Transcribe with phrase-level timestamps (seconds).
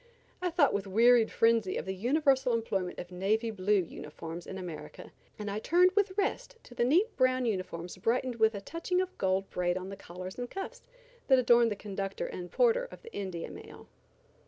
[0.41, 5.11] I thought with wearied frenzy of the universal employment of navy blue uniforms in America,
[5.37, 9.15] and I turned with rest to the neat brown uniforms brightened with a touching of
[9.19, 10.81] gold braid on the collars and cuffs,
[11.27, 13.89] that adorned the conductor and porter of the India mail.